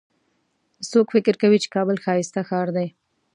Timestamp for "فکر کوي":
1.15-1.57